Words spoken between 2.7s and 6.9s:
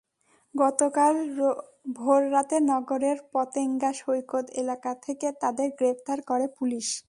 নগরের পতেঙ্গা সৈকত এলাকা থেকে তাঁদের গ্রেপ্তার করে পুলিশ।